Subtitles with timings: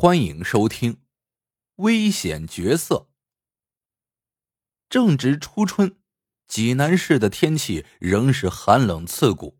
[0.00, 0.92] 欢迎收听
[1.78, 2.94] 《危险角色》。
[4.88, 5.96] 正值初春，
[6.46, 9.58] 济南市的天气仍是寒冷刺骨。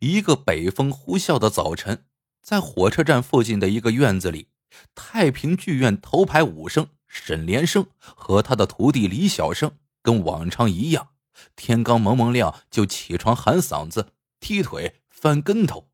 [0.00, 2.06] 一个北风呼啸的早晨，
[2.40, 4.48] 在火车站附近的一个院子里，
[4.94, 11.10] 太平剧院头牌武生沈连生和他的徒弟李小生，跟往常一样，
[11.56, 15.90] 天刚蒙蒙亮就起床喊嗓子、踢腿、翻跟头。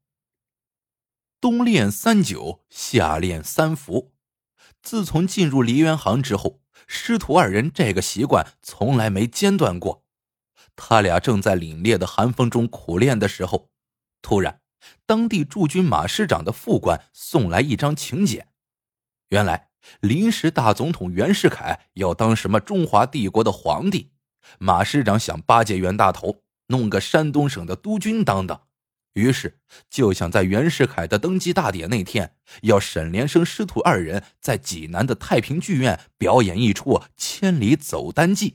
[1.44, 4.14] 冬练三九，夏练三伏。
[4.82, 10.06] 自从进入梨园行之后，师徒二人这个习惯从来没间断过。
[10.74, 13.68] 他俩正在凛冽的寒风中苦练的时候，
[14.22, 14.62] 突然，
[15.04, 18.48] 当地驻军马师长的副官送来一张请柬。
[19.28, 19.68] 原来，
[20.00, 24.12] 临时大总统袁世凯要当什么中华帝国的皇帝，
[24.58, 28.62] 马师长想巴结袁大头，弄个山东省的督军当当。
[29.14, 38.50] 于是就想在袁世凯的登基大典那天，要沈连生师徒二人在济南的太平剧院表演一出《千里走单骑》。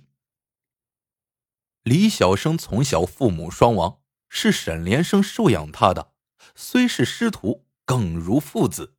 [1.84, 6.12] 李小生从小父母双亡，是沈连生收养他的，
[6.56, 8.96] 虽是师徒，更如父子。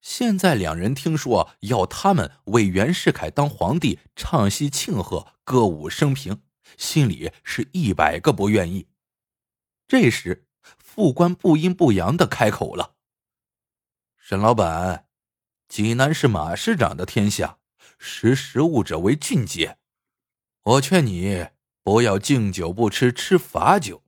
[0.00, 6.40] 现在两人听说要他们为袁世凯当皇帝唱戏庆贺、歌舞升平，
[6.78, 8.88] 心里是一百个不愿意。
[9.86, 10.46] 这时。
[10.62, 12.94] 副官不阴不阳的开口了
[14.16, 15.06] ：“沈老板，
[15.68, 17.58] 济南是马师长的天下，
[17.98, 19.78] 识时务者为俊杰。
[20.62, 21.48] 我劝你
[21.82, 24.02] 不要敬酒不吃吃罚酒。”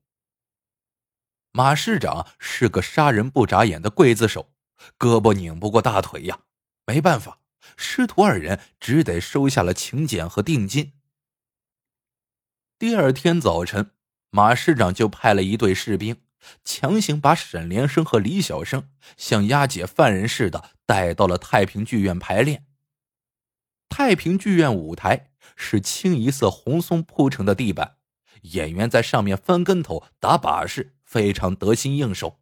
[1.51, 4.51] 马师长是个杀人不眨眼的刽子手，
[4.97, 6.41] 胳膊拧不过大腿呀。
[6.85, 7.39] 没办法，
[7.77, 10.93] 师徒二人只得收下了请柬和定金。
[12.77, 13.91] 第二天早晨，
[14.31, 16.21] 马师长就派了一队士兵。
[16.63, 22.65] 强行把沈连生和李小生像押解犯人似的带到了太平剧院排练。
[23.89, 27.97] 太平剧院舞台是清一色红松铺成的地板，
[28.41, 32.39] 演员在上面翻跟头、打把式，非常得心应手。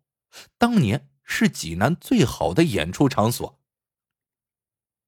[0.58, 3.59] 当年是济南最好的演出场所。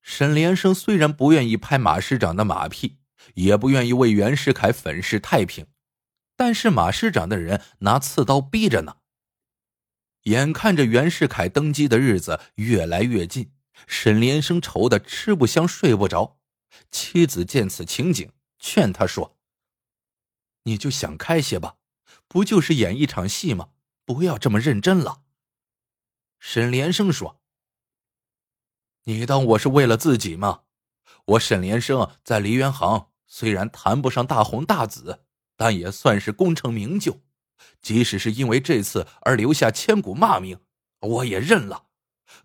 [0.02, 2.98] 沈连生虽然不愿意拍马师长的马屁，
[3.36, 5.66] 也不愿意为袁世凯粉饰太平。
[6.36, 8.98] 但是马师长的人拿刺刀逼着呢。
[10.24, 13.52] 眼看着袁世凯登基的日子越来越近，
[13.88, 16.40] 沈连生愁得吃不香睡不着。
[16.90, 19.38] 妻子见此情景，劝他说
[20.64, 21.76] ：“你就想开些吧，
[22.28, 23.70] 不就是演一场戏吗？
[24.06, 25.24] 不要这么认真了。”
[26.40, 27.42] 沈连生说
[29.04, 30.62] ：“你当我是为了自己吗？
[31.26, 35.26] 我沈连生在梨园行虽然谈不上大红大紫。”
[35.64, 37.22] 但也算是功成名就，
[37.82, 40.60] 即使是因为这次而留下千古骂名，
[41.00, 41.86] 我也认了。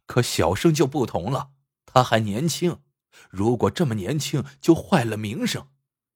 [0.06, 1.50] 可小生就不同了，
[1.84, 2.80] 他还年轻，
[3.28, 5.68] 如果这么年轻就坏了名声，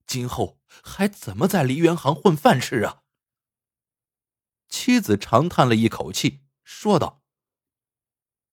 [0.06, 3.02] 今后还怎么在梨园行混饭吃啊？
[4.68, 7.24] 妻子长叹了一口气，说道：“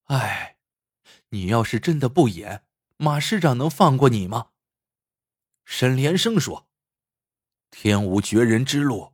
[0.09, 0.58] 哎，
[1.30, 2.66] 你要是真的不演，
[2.98, 4.48] 马师长能放过你吗？”
[5.66, 6.69] 沈连生说。
[7.72, 9.13] 天无绝人之路，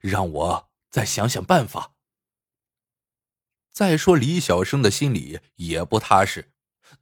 [0.00, 1.92] 让我再想想办法。
[3.72, 6.52] 再说李小生的心里也不踏实，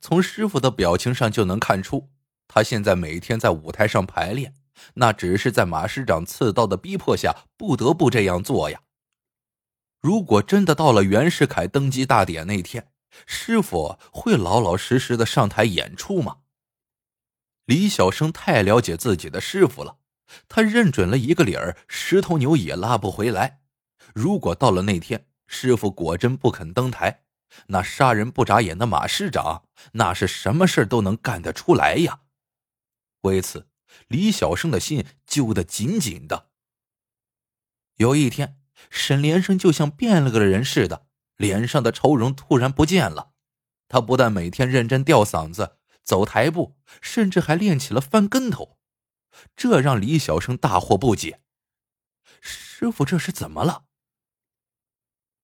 [0.00, 2.10] 从师傅的表情上就能看出，
[2.46, 4.54] 他现在每天在舞台上排练，
[4.94, 8.82] 那只是在马师长刺刀的逼迫下不得不这样做呀。
[10.00, 12.90] 如果真的到了袁世凯登基大典那天，
[13.26, 16.38] 师傅会老老实实的上台演出吗？
[17.64, 19.98] 李小生太了解自己的师傅了。
[20.48, 23.60] 他认准了一个理儿，十头牛也拉不回来。
[24.14, 27.24] 如果到了那天，师傅果真不肯登台，
[27.66, 32.20] 那杀人不眨眼的马师长，那是什么事都能干得出来呀。
[33.22, 33.68] 为此，
[34.08, 36.50] 李小生的心揪得紧紧的。
[37.96, 38.56] 有一天，
[38.88, 43.32] 沈连生就像变了个人似的，脸上的愁容突然不见了。
[43.88, 48.78] 他不但每天认真吊嗓子、走台步，甚至还练起了翻跟头。
[49.56, 51.40] 这让李小生大惑不解，
[52.40, 53.84] 师傅这是怎么了？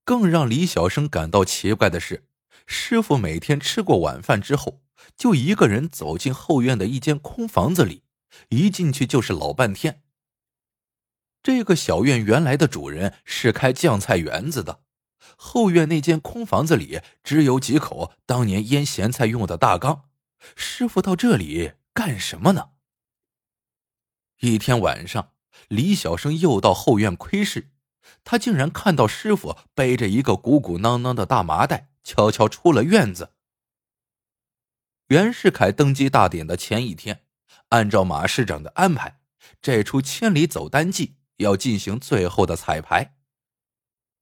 [0.05, 2.29] 更让李小生感到奇怪的是，
[2.67, 4.83] 师傅每天吃过晚饭之后，
[5.17, 8.05] 就一个人走进后院的一间空房子里，
[8.51, 10.03] 一进去就是老半天。
[11.43, 14.83] 这个小院原来的主人是开酱菜园子的，
[15.37, 20.09] 后院那间空房子里只有几口当年腌咸菜用的大缸，
[20.55, 22.71] 师傅到这里干什么呢？
[24.41, 25.33] 一天晚上，
[25.69, 27.71] 李小生又到后院窥视，
[28.23, 33.33] 他竟然看到师傅背着一个鼓鼓囊囊的大麻袋，悄悄出了院子。
[35.09, 37.23] 袁世凯登基大典的前一天，
[37.69, 39.21] 按照马市长的安排，
[39.63, 43.17] 这出千里走单骑要进行最后的彩排。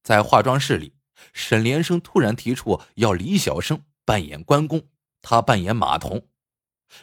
[0.03, 0.95] 在化妆室里，
[1.33, 4.87] 沈连生突然提出要李小生扮演关公，
[5.21, 6.27] 他扮演马童。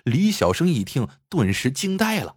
[0.04, 2.36] 李小生一听，顿时惊呆了。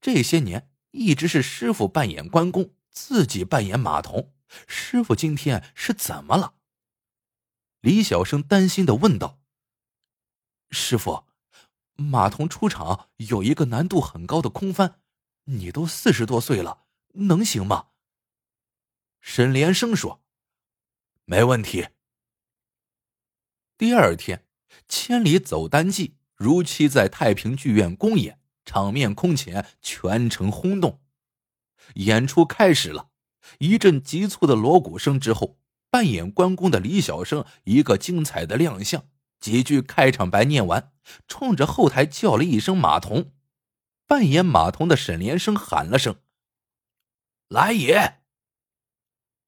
[0.00, 4.32] 这些年一直是师傅扮演关公，自己扮演马童，
[4.66, 6.54] 师傅今天是怎么了？
[7.80, 9.40] 李小生担心的问道。
[10.70, 11.26] 师傅，
[11.94, 15.00] 马童出场有一个难度很高的空翻，
[15.44, 17.88] 你都四十多岁了，能行吗？
[19.20, 20.22] 沈连生说
[21.24, 21.88] ：“没问题。”
[23.78, 24.46] 第二天，
[24.88, 31.00] 千里走单骑如期在太平剧院公演，场面空前，全城轰动。
[31.94, 33.08] 演出开始了，
[33.60, 35.56] 一阵急促的锣鼓声之后，
[35.88, 39.08] 扮演关公的李小生一个精彩的亮相。
[39.38, 40.92] 几句开场白念完，
[41.28, 43.32] 冲着后台叫了一声“马童”，
[44.06, 46.16] 扮演马童的沈连生喊了声
[47.48, 48.20] ：“来也！”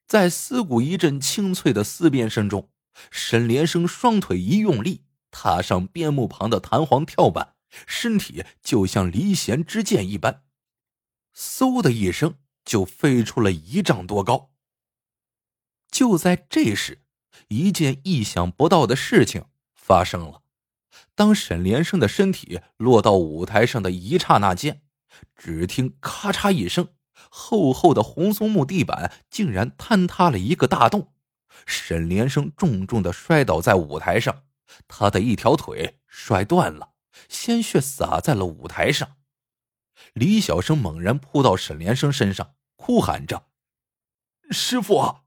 [0.07, 2.71] 在嘶鼓一阵清脆的嘶鞭声中，
[3.11, 7.55] 沈连生双腿一用力，踏上边幕旁的弹簧跳板，
[7.87, 10.43] 身体就像离弦之箭一般，
[11.35, 14.51] 嗖的一声就飞出了一丈多高。
[15.91, 17.03] 就在这时，
[17.49, 19.47] 一件意想不到的事情。
[19.73, 20.43] 发生了。
[21.15, 24.83] 当沈连生的身体落到舞台上的一刹那间，
[25.35, 26.89] 只听咔嚓一声，
[27.31, 31.15] 厚厚的红松木地板竟然坍塌了一个大洞。
[31.65, 34.43] 沈连生重重的摔倒在舞台上，
[34.87, 36.91] 他的一条腿摔断了，
[37.29, 39.17] 鲜血洒在了舞台上。
[40.13, 43.47] 李小生猛然扑到沈连生身上，哭喊着
[44.51, 45.21] ：“师傅！”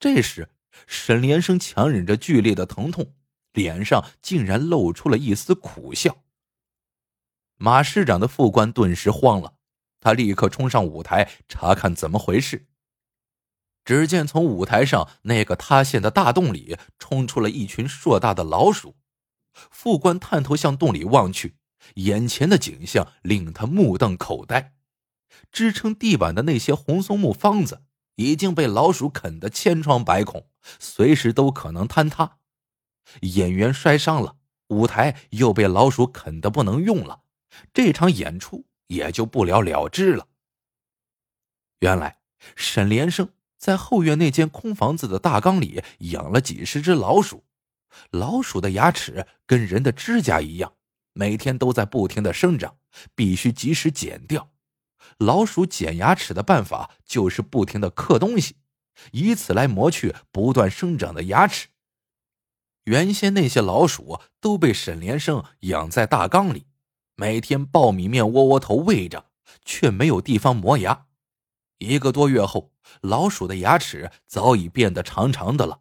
[0.00, 0.50] 这时，
[0.86, 3.14] 沈连生强忍着剧烈的疼痛。
[3.52, 6.24] 脸上竟然露出了一丝苦笑。
[7.56, 9.58] 马师长的副官顿时慌了，
[10.00, 12.66] 他立刻冲上舞台查看怎么回事。
[13.84, 18.96] 只见从舞台上那个塌陷的大洞里冲出了一群硕大的老鼠。
[19.70, 21.56] 副官探头向洞里望去，
[21.94, 24.74] 眼前的景象令他目瞪口呆。
[25.50, 27.82] 支撑地板的那些红松木方子
[28.16, 32.38] 已经被老鼠啃得千疮百孔，随时都可能坍塌。
[33.22, 34.36] 演员摔伤了，
[34.68, 37.22] 舞台又被老鼠啃得不能用了，
[37.72, 40.28] 这场演出也就不了了之了。
[41.80, 42.18] 原来
[42.54, 47.44] 沈连生在后院那间空房子的大缸里养了几十只老鼠，
[48.10, 50.74] 老鼠的牙齿跟人的指甲一样，
[51.12, 52.76] 每天都在不停的生长，
[53.14, 54.50] 必须及时剪掉。
[55.18, 58.56] 老鼠剪牙齿的办法就是不停的刻东西，
[59.10, 61.68] 以此来磨去不断生长的牙齿。
[62.84, 66.66] 原先那些老鼠都被沈连生养在大缸里，
[67.14, 69.26] 每天苞米面窝窝头喂着，
[69.64, 71.06] 却没有地方磨牙。
[71.78, 75.80] 一个多月后，老鼠的牙齿早已变得长长的了。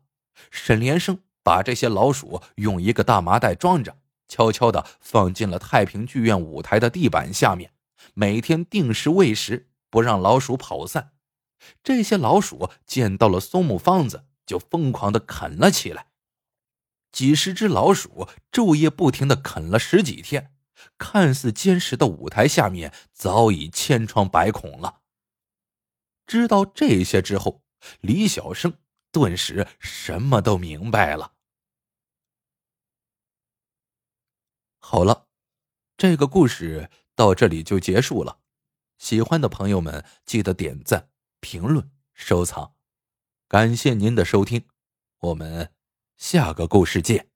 [0.49, 3.97] 沈连生把这些老鼠用一个大麻袋装着，
[4.27, 7.73] 悄悄的放进了太平剧院舞台的地板下面，
[8.13, 11.11] 每天定时喂食，不让老鼠跑散。
[11.83, 16.07] 这些老鼠见到了松木方子，就疯狂的啃了起来。
[17.11, 20.53] 几十只老鼠昼夜不停的啃了十几天，
[20.97, 25.01] 看似坚实的舞台下面早已千疮百孔了。
[26.25, 27.61] 知道这些之后，
[27.99, 28.75] 李小生
[29.11, 31.33] 顿时什么都明白了。
[34.79, 35.27] 好了，
[35.97, 38.39] 这个故事到这里就结束了。
[38.97, 42.75] 喜欢的朋友们记得点赞、评论、收藏，
[43.47, 44.67] 感谢您的收听，
[45.19, 45.73] 我们。
[46.17, 47.30] 下个故事见。